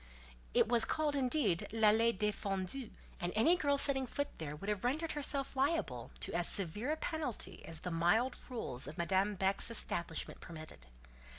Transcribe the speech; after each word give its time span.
It 0.55 0.67
was 0.67 0.83
called 0.83 1.15
indeed 1.15 1.67
"l'allée 1.71 2.11
défendue," 2.11 2.89
and 3.19 3.31
any 3.35 3.55
girl 3.55 3.77
setting 3.77 4.07
foot 4.07 4.29
there 4.39 4.55
would 4.55 4.67
have 4.67 4.83
rendered 4.83 5.11
herself 5.11 5.55
liable 5.55 6.09
to 6.21 6.33
as 6.33 6.49
severe 6.49 6.91
a 6.91 6.97
penalty 6.97 7.63
as 7.65 7.81
the 7.81 7.91
mild 7.91 8.35
rules 8.49 8.87
of 8.87 8.97
Madame 8.97 9.35
Beck's 9.35 9.69
establishment 9.69 10.41
permitted. 10.41 10.87